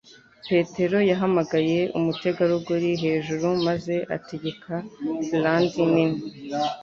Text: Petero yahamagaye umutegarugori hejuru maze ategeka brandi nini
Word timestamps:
Petero 0.47 0.97
yahamagaye 1.09 1.79
umutegarugori 1.97 2.89
hejuru 3.03 3.47
maze 3.67 3.95
ategeka 4.15 4.73
brandi 5.35 5.81
nini 5.93 6.19